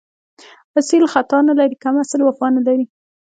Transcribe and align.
اصیل 0.79 1.03
خطا 1.13 1.37
نه 1.49 1.53
لري، 1.59 1.75
کم 1.83 1.95
اصل 2.03 2.19
وفا 2.23 2.47
نه 2.55 2.61
لري 2.67 2.85